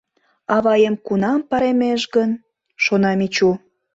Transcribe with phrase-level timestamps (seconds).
[0.55, 2.31] «Аваем кунам паремеш гын»,—
[2.83, 3.51] шона Мичу.